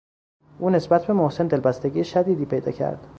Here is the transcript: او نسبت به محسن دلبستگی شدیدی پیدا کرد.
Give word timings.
او 0.59 0.69
نسبت 0.69 1.05
به 1.07 1.13
محسن 1.13 1.47
دلبستگی 1.47 2.03
شدیدی 2.03 2.45
پیدا 2.45 2.71
کرد. 2.71 3.07